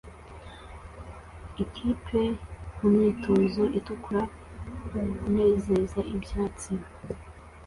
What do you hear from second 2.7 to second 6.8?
mumyitozo itukura kunezeza ibyatsi